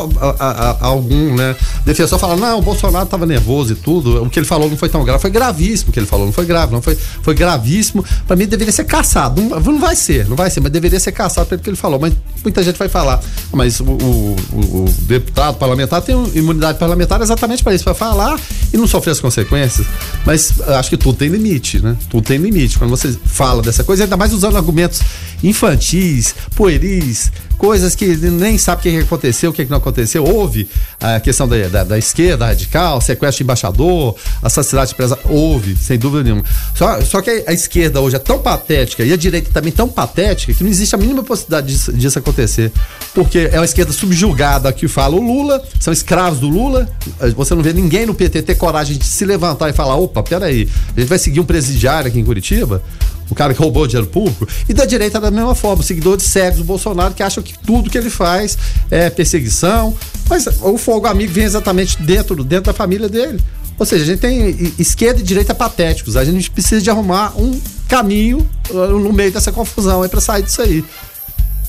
[0.82, 1.56] algum, né?
[1.86, 4.24] Defensor falar, não, o Bolsonaro estava nervoso e tudo.
[4.24, 5.22] O que ele falou não foi tão grave.
[5.22, 6.26] Foi gravíssimo o que ele falou.
[6.26, 6.82] Não foi grave, não.
[6.82, 8.04] Foi, foi gravíssimo.
[8.28, 9.42] Para mim deveria ser caçado.
[9.42, 12.00] Não, não vai ser, não vai ser, mas deveria ser caçado pelo que ele falou.
[12.00, 13.22] Mas muita gente vai falar.
[13.52, 18.40] Mas o, o, o, deputado parlamentar tem imunidade parlamentar exatamente para isso, para falar
[18.74, 19.88] e não sofrer as consequências.
[20.26, 21.96] Mas acho que tudo tem limite, né?
[22.10, 22.78] Tudo tem limite.
[22.78, 25.02] Quando você fala dessa coisa, ainda mais usando argumentos
[25.44, 30.24] infantis, pueris, coisas que nem sabe o que aconteceu, o que não aconteceu.
[30.24, 30.68] Houve
[31.00, 35.20] a questão da, da, da esquerda radical, sequestro de embaixador, assassinato de empresa.
[35.26, 36.44] Houve, sem dúvida nenhuma.
[36.74, 40.54] Só, só que a, esquerda hoje é tão patética e a direita também tão patética
[40.54, 42.72] que não existe a mínima possibilidade disso, disso acontecer.
[43.14, 46.88] Porque é uma esquerda subjugada que fala o Lula, são escravos do Lula.
[47.36, 50.70] Você não vê ninguém no PT ter coragem de se levantar e falar: opa, peraí,
[50.96, 52.82] a gente vai seguir um presidiário aqui em Curitiba?
[53.30, 56.58] o cara que roubou dinheiro público, e da direita da mesma forma, os seguidores cegos
[56.58, 58.58] do Bolsonaro que acham que tudo que ele faz
[58.90, 59.96] é perseguição,
[60.30, 63.40] mas o fogo amigo vem exatamente dentro, dentro da família dele.
[63.78, 67.60] Ou seja, a gente tem esquerda e direita patéticos, a gente precisa de arrumar um
[67.88, 70.84] caminho uh, no meio dessa confusão aí para sair disso aí.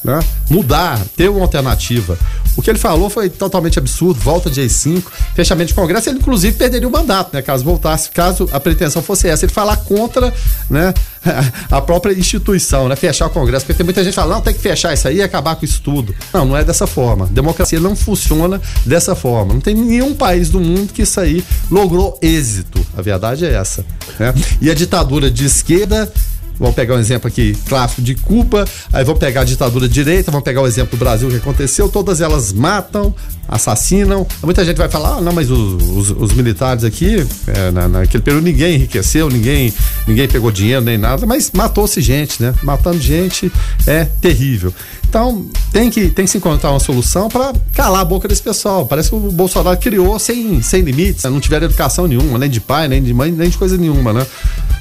[0.03, 0.19] Né?
[0.49, 2.19] Mudar, ter uma alternativa.
[2.57, 5.03] O que ele falou foi totalmente absurdo, volta de AI5,
[5.35, 7.43] fechamento de Congresso, ele inclusive perderia o mandato, né?
[7.43, 10.33] Caso voltasse, caso a pretensão fosse essa, ele falar contra,
[10.69, 10.93] né,
[11.71, 12.97] a própria instituição, né?
[12.97, 15.17] Fechar o Congresso, porque tem muita gente que fala, não, tem que fechar isso aí
[15.17, 16.15] e acabar com isso tudo.
[16.33, 17.27] Não, não é dessa forma.
[17.27, 19.55] Democracia não funciona dessa forma.
[19.55, 22.85] Não tem nenhum país do mundo que isso aí logrou êxito.
[22.97, 23.85] A verdade é essa.
[24.19, 24.35] Né?
[24.61, 26.13] E a ditadura de esquerda
[26.61, 30.45] Vamos pegar um exemplo aqui clássico de Cuba, aí vão pegar a ditadura direita, vamos
[30.45, 33.15] pegar o exemplo do Brasil que aconteceu, todas elas matam,
[33.49, 34.27] assassinam.
[34.43, 38.23] Muita gente vai falar, ah, não, mas os, os, os militares aqui, é, na, naquele
[38.23, 39.73] período ninguém enriqueceu, ninguém,
[40.07, 42.55] ninguém pegou dinheiro nem nada, mas matou-se gente, né?
[42.63, 43.51] Matando gente
[43.87, 44.73] é terrível.
[45.11, 48.87] Então, tem que, tem que se encontrar uma solução para calar a boca desse pessoal.
[48.87, 51.31] Parece que o Bolsonaro criou sem, sem limites, né?
[51.31, 54.25] não tiveram educação nenhuma, nem de pai, nem de mãe, nem de coisa nenhuma, né?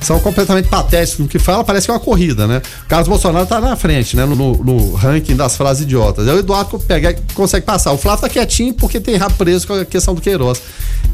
[0.01, 2.61] São completamente patéticos no que fala, parece que é uma corrida, né?
[2.83, 4.23] O Carlos Bolsonaro tá na frente, né?
[4.23, 6.27] No, no ranking das frases idiotas.
[6.27, 7.91] Aí o Eduardo pega, consegue passar.
[7.91, 10.61] O Flávio tá quietinho porque tem rabo preso com a questão do Queiroz.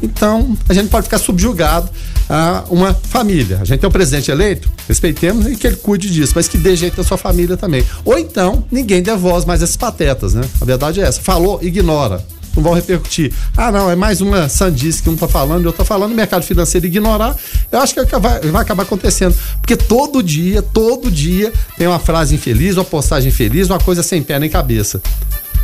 [0.02, 1.88] Então, a gente pode ficar subjugado
[2.28, 3.58] a uma família.
[3.60, 6.76] A gente tem um presidente eleito, respeitemos e que ele cuide disso, mas que dê
[6.76, 7.84] jeito sua família também.
[8.04, 10.42] Ou então, ninguém dê voz mais a esses patetas, né?
[10.60, 11.20] A verdade é essa.
[11.20, 12.22] Falou, ignora
[12.56, 13.32] não vão repercutir.
[13.54, 16.42] Ah, não, é mais uma sandice que um tá falando e outro tá falando, mercado
[16.42, 17.36] financeiro ignorar,
[17.70, 19.36] eu acho que vai, vai acabar acontecendo.
[19.60, 24.22] Porque todo dia, todo dia tem uma frase infeliz, uma postagem infeliz, uma coisa sem
[24.22, 25.00] pé nem cabeça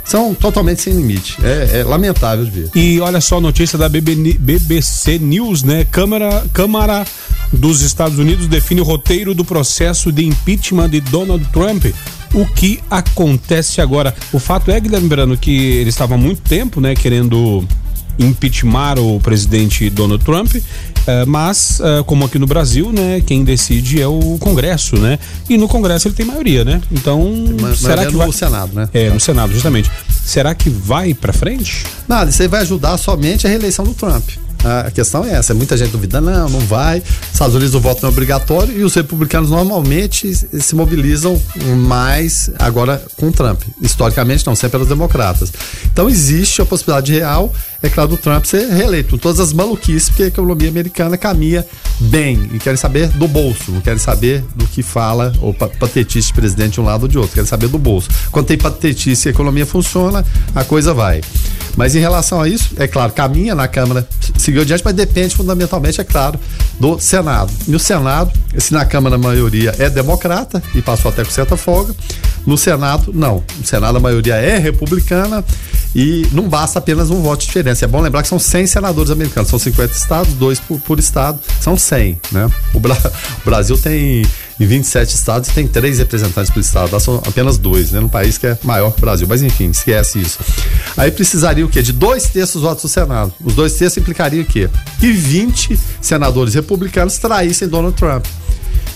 [0.04, 1.36] são totalmente sem limite.
[1.44, 2.70] É, é, lamentável de ver.
[2.74, 5.86] E olha só a notícia da BBC News, né?
[5.90, 7.06] Câmara, Câmara
[7.52, 11.86] dos Estados Unidos define o roteiro do processo de impeachment de Donald Trump
[12.34, 14.14] o que acontece agora.
[14.32, 17.66] O fato é, Guilherme Brano, que ele estava há muito tempo, né, querendo
[18.18, 20.62] impeachment o presidente Donald Trump, uh,
[21.26, 25.18] mas uh, como aqui no Brasil, né, quem decide é o Congresso, né?
[25.48, 26.80] E no Congresso ele tem maioria, né?
[26.90, 28.26] Então, mas, será que vai...
[28.26, 28.88] no Senado, né?
[28.92, 29.90] É, no Senado, justamente.
[30.24, 31.84] Será que vai para frente?
[32.06, 34.28] Nada, isso aí vai ajudar somente a reeleição do Trump.
[34.64, 37.02] A questão é essa, muita gente duvida, não, não vai.
[37.32, 41.40] Estados Unidos o voto não é obrigatório e os republicanos normalmente se mobilizam
[41.76, 43.62] mais agora com Trump.
[43.80, 45.52] Historicamente não, sempre pelos democratas.
[45.92, 49.18] Então existe a possibilidade real, é claro, do Trump ser reeleito.
[49.18, 51.66] Todas as maluquices, porque a economia americana caminha
[51.98, 56.34] bem e querem saber do bolso, não querem saber do que fala o patetice de
[56.34, 58.08] presidente de um lado ou de outro, querem saber do bolso.
[58.30, 61.20] Quando tem patetice e a economia funciona, a coisa vai.
[61.76, 66.00] Mas em relação a isso, é claro, caminha na Câmara, seguiu adiante, mas depende fundamentalmente,
[66.00, 66.38] é claro,
[66.78, 67.50] do Senado.
[67.66, 71.56] E o Senado, se na Câmara a maioria é democrata e passou até com certa
[71.56, 71.94] folga,
[72.46, 73.42] no Senado, não.
[73.58, 75.44] No Senado a maioria é republicana
[75.94, 77.84] e não basta apenas um voto de diferença.
[77.84, 81.38] É bom lembrar que são 100 senadores americanos, são 50 estados, dois por, por estado,
[81.60, 82.50] são 100, né?
[82.72, 82.96] O, Bra
[83.42, 84.22] o Brasil tem
[84.58, 86.98] em 27 estados e tem três representantes por estado.
[87.00, 88.00] São apenas dois, né?
[88.00, 89.26] Num país que é maior que o Brasil.
[89.28, 90.38] Mas enfim, esquece isso.
[90.96, 91.82] Aí precisaria o quê?
[91.82, 93.32] De dois terços dos votos do Senado.
[93.42, 94.68] Os dois terços implicaria o quê?
[95.00, 98.24] Que 20 senadores republicanos traíssem Donald Trump.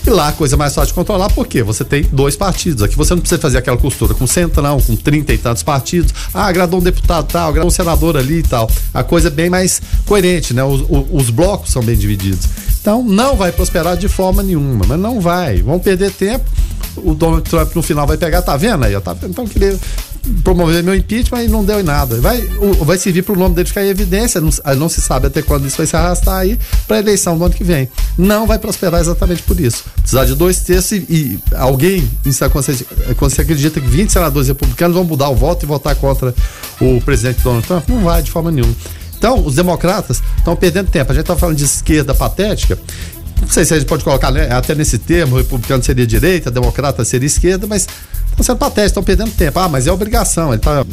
[0.07, 2.81] E lá a coisa é mais fácil de controlar, porque você tem dois partidos.
[2.81, 6.13] Aqui você não precisa fazer aquela costura com centrão, com 30 e tantos partidos.
[6.33, 8.71] Ah, agradou um deputado tal, agradou um senador ali e tal.
[8.93, 10.63] A coisa é bem mais coerente, né?
[10.63, 12.47] Os, os blocos são bem divididos.
[12.79, 15.61] Então não vai prosperar de forma nenhuma, mas não vai.
[15.61, 16.49] Vão perder tempo.
[16.97, 18.99] O Donald Trump no final vai pegar, tá vendo aí?
[18.99, 19.77] Tá, então queria
[20.43, 22.19] promover meu impeachment e não deu em nada.
[22.19, 25.27] Vai, o, vai servir para o nome dele ficar em evidência, não, não, se sabe
[25.27, 27.89] até quando isso vai se arrastar aí para a eleição do ano que vem.
[28.17, 29.85] Não vai prosperar exatamente por isso.
[29.95, 32.09] Precisar de dois terços e, e alguém
[33.15, 36.33] quando você acredita que 20 senadores republicanos vão mudar o voto e votar contra
[36.79, 38.75] o presidente Donald Trump, não vai de forma nenhuma.
[39.17, 41.11] Então, os democratas estão perdendo tempo.
[41.11, 42.77] A gente está falando de esquerda patética
[43.41, 47.03] não sei se a gente pode colocar né, até nesse termo, republicano seria direita, democrata
[47.05, 47.87] seria esquerda, mas
[48.29, 49.59] estão sendo patéticos, estão perdendo tempo.
[49.59, 50.85] Ah, mas é obrigação, ele tá,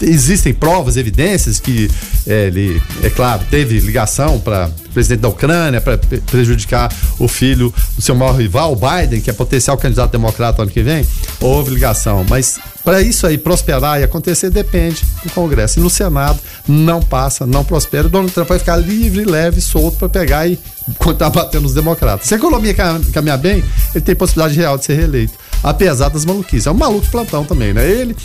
[0.00, 1.90] existem provas, evidências que
[2.26, 8.02] é, ele, é claro, teve ligação para presidente da Ucrânia para prejudicar o filho do
[8.02, 11.06] seu maior rival, Biden, que é potencial candidato democrata ano que vem.
[11.40, 15.78] Houve ligação, mas para isso aí prosperar e acontecer depende do Congresso.
[15.78, 18.08] E no Senado não passa, não prospera.
[18.08, 20.58] O Donald Trump vai ficar livre, leve, solto para pegar e
[20.98, 22.26] continuar batendo os democratas.
[22.26, 22.74] Se a economia
[23.12, 23.62] caminhar bem,
[23.94, 25.34] ele tem possibilidade real de ser reeleito.
[25.62, 26.66] Apesar das maluquices.
[26.66, 27.88] É um maluco plantão também, né?
[27.88, 28.16] Ele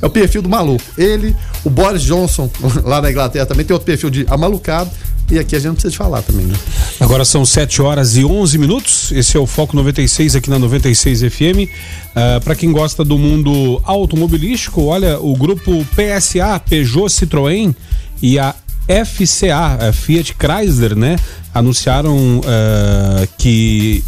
[0.00, 0.84] é o perfil do maluco.
[0.96, 2.48] Ele, o Boris Johnson,
[2.82, 4.90] lá na Inglaterra, também tem outro perfil de amalucado.
[5.30, 6.54] E aqui a gente não precisa de falar também, né?
[7.00, 9.10] Agora são 7 horas e 11 minutos.
[9.12, 11.66] Esse é o Foco 96 aqui na 96 FM.
[11.66, 17.74] Uh, Para quem gosta do mundo automobilístico, olha, o grupo PSA, Peugeot Citroën
[18.20, 18.54] e a
[18.86, 21.16] FCA, a Fiat Chrysler, né?
[21.54, 24.04] Anunciaram uh, que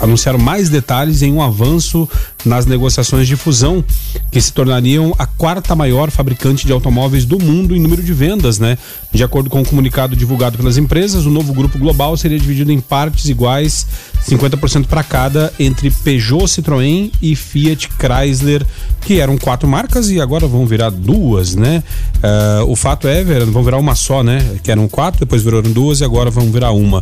[0.00, 2.08] anunciaram mais detalhes em um avanço
[2.46, 3.84] nas negociações de fusão,
[4.30, 8.58] que se tornariam a quarta maior fabricante de automóveis do mundo em número de vendas,
[8.58, 8.78] né?
[9.12, 12.70] De acordo com o um comunicado divulgado pelas empresas, o novo grupo global seria dividido
[12.72, 13.86] em partes iguais,
[14.28, 18.64] 50% para cada, entre Peugeot, Citroën e Fiat Chrysler,
[19.02, 21.82] que eram quatro marcas e agora vão virar duas, né?
[22.16, 24.58] Uh, o fato é, vão virar uma só, né?
[24.62, 27.00] Que eram quatro, depois viraram duas e agora vão virar uma.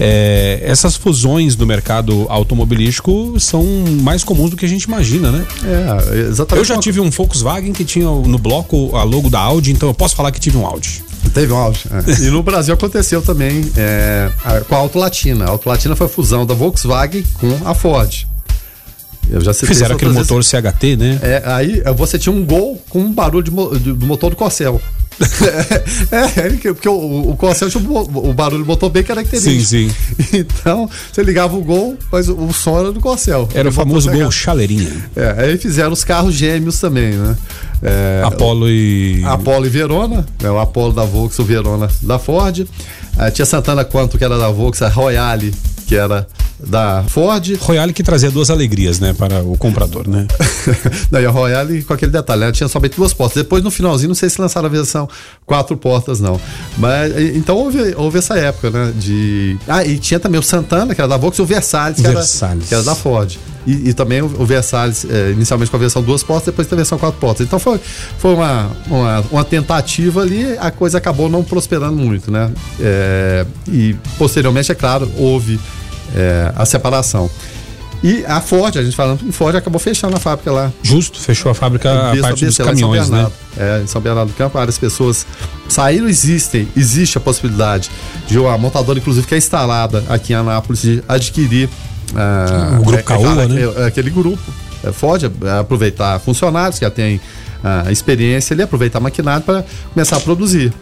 [0.00, 3.64] É, essas fusões no mercado automobilístico são
[4.02, 5.46] mais comuns do que a gente imagina, né?
[5.64, 6.58] É, exatamente.
[6.58, 9.94] Eu já tive um Volkswagen que tinha no bloco a logo da Audi, então eu
[9.94, 11.02] posso falar que tive um Audi.
[11.32, 11.84] Teve um Audi.
[11.90, 12.12] É.
[12.26, 14.30] E no Brasil aconteceu também é,
[14.68, 15.46] com a Auto Latina.
[15.46, 18.26] A Auto Latina foi a fusão da Volkswagen com a Ford.
[19.30, 21.18] Eu já Fizeram aquele motor CHT, né?
[21.22, 23.50] É, aí você tinha um gol com um barulho de,
[23.92, 24.80] do motor do Corcel.
[26.10, 27.38] é, é, porque o, o
[28.30, 29.64] o, barulho motor bem característico.
[29.64, 29.94] Sim, sim.
[30.42, 33.48] Então, você ligava o gol, mas o, o som era do Corcel.
[33.54, 35.10] Era o famoso gol chaleirinha.
[35.14, 37.36] É, aí fizeram os carros gêmeos também, né?
[37.82, 39.22] É, Apolo e.
[39.24, 40.50] Apolo e Verona, né?
[40.50, 42.66] o Apolo da Volks, o Verona da Ford.
[43.18, 45.52] Aí tinha Santana Quanto, que era da Volks, a Royale,
[45.86, 46.26] que era
[46.58, 47.56] da Ford.
[47.60, 50.26] Royale que trazia duas alegrias, né, para o comprador, né?
[51.10, 53.42] Daí a Royale com aquele detalhe, ela tinha somente duas portas.
[53.42, 55.08] Depois no finalzinho, não sei se lançaram a versão
[55.44, 56.40] quatro portas, não.
[56.78, 58.92] Mas então houve, houve essa época, né?
[58.96, 59.56] De.
[59.66, 62.06] Ah, e tinha também o Santana, que era da Volks, e o Versalhes, que.
[62.06, 62.22] Era,
[62.68, 63.38] que era da Ford.
[63.66, 66.78] E, e também o, Versalhes, é, inicialmente com a versão duas portas, depois tem a
[66.78, 67.46] versão quatro portas.
[67.46, 67.80] Então foi,
[68.18, 72.50] foi uma, uma, uma tentativa ali, a coisa acabou não prosperando muito, né?
[72.80, 75.60] É, e posteriormente, é claro, houve
[76.14, 77.30] é, a separação.
[78.02, 80.72] E a Ford, a gente falando em Ford, acabou fechando a fábrica lá.
[80.82, 83.30] Justo, fechou a fábrica a parte dos caminhões, né?
[83.56, 85.24] É, em São Bernardo do Campo, várias pessoas
[85.68, 87.90] saíram, existem, existe a possibilidade
[88.26, 91.68] de uma montadora, inclusive, que é instalada aqui em Anápolis, de adquirir
[92.12, 93.60] uh, o grupo é, Caoa, é, né?
[93.76, 94.42] É, aquele grupo.
[94.84, 95.22] É, Ford
[95.60, 100.72] aproveitar funcionários que já têm uh, experiência ali, aproveitar maquinário para começar a produzir.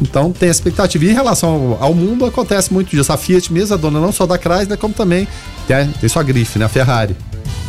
[0.00, 1.04] Então tem a expectativa.
[1.04, 3.12] E em relação ao, ao, mundo, acontece muito disso.
[3.12, 5.26] A Fiat mesmo, a dona não só da Chrysler, como também
[5.66, 6.66] tem, tem sua grife, né?
[6.66, 7.16] A Ferrari.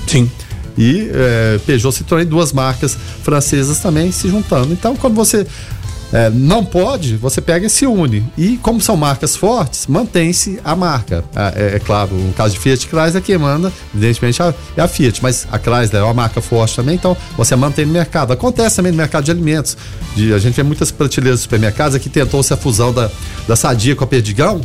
[0.08, 0.30] Sim.
[0.78, 4.72] E é, Peugeot Citroën, duas marcas francesas também se juntando.
[4.72, 5.46] Então, quando você
[6.12, 8.26] é, não pode, você pega e se une.
[8.38, 11.24] E como são marcas fortes, mantém-se a marca.
[11.36, 14.42] É, é, claro, no caso de Fiat Chrysler, quem manda, evidentemente,
[14.76, 17.94] é a Fiat, mas a Chrysler é uma marca forte também, então você mantém no
[17.94, 18.34] mercado.
[18.34, 19.78] Acontece também no mercado de alimentos.
[20.16, 23.10] De, a gente vê muitas prateleiras de supermercados aqui tentou-se a fusão da,
[23.48, 24.62] da Sadia com a Perdigão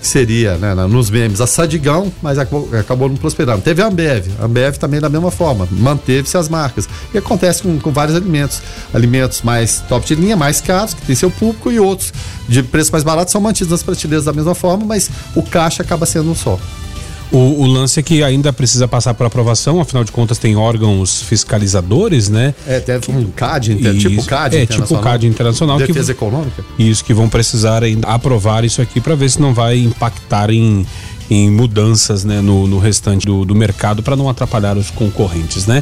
[0.00, 3.62] que seria, né, nos memes, a Sadigão, mas acabou, acabou não prosperando.
[3.62, 6.88] Teve a Ambev, a Ambev também da mesma forma, manteve-se as marcas.
[7.12, 8.62] E acontece com, com vários alimentos.
[8.92, 12.12] Alimentos mais top de linha, mais caros, que tem seu público, e outros
[12.48, 16.06] de preço mais barato são mantidos nas prateleiras da mesma forma, mas o caixa acaba
[16.06, 16.58] sendo um só.
[17.30, 21.22] O, o, lance é que ainda precisa passar por aprovação, afinal de contas tem órgãos
[21.22, 22.54] fiscalizadores, né?
[22.66, 25.78] É, deve um CAD, inter, tipo CAD É, tipo CAD internacional.
[25.78, 26.64] Defesa que, econômica.
[26.78, 30.86] Isso, que vão precisar ainda aprovar isso aqui para ver se não vai impactar em,
[31.30, 35.76] em mudanças né, no, no restante do, do mercado para não atrapalhar os concorrentes, né?